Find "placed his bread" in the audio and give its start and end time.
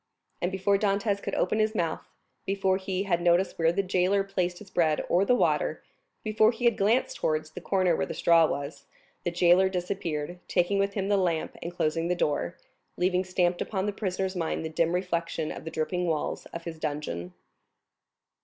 4.23-5.05